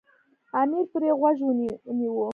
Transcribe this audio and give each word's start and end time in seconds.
امیر 0.61 0.85
پرې 0.91 1.09
غوږ 1.19 1.37
ونه 1.47 1.67
نیوی. 1.97 2.27